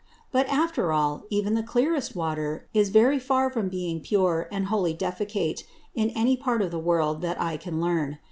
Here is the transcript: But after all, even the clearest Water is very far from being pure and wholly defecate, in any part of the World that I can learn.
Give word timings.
But 0.31 0.47
after 0.47 0.91
all, 0.91 1.25
even 1.29 1.53
the 1.53 1.61
clearest 1.61 2.15
Water 2.15 2.67
is 2.73 2.89
very 2.89 3.19
far 3.19 3.51
from 3.51 3.69
being 3.69 3.99
pure 3.99 4.49
and 4.51 4.65
wholly 4.65 4.95
defecate, 4.95 5.61
in 5.93 6.09
any 6.15 6.35
part 6.35 6.63
of 6.63 6.71
the 6.71 6.79
World 6.79 7.21
that 7.21 7.39
I 7.39 7.55
can 7.55 7.79
learn. 7.79 8.17